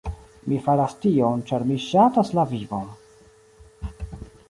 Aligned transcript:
Mi 0.51 0.57
faras 0.67 0.95
tion, 1.03 1.45
ĉar 1.51 1.67
mi 1.73 1.79
ŝatas 1.85 2.35
la 2.39 2.49
vivon! 2.57 2.91